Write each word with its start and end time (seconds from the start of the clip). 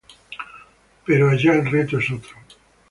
Pero 1.05 1.29
allá 1.29 1.53
el 1.53 1.67
reto 1.69 1.99
es 1.99 2.09
otro. 2.09 2.35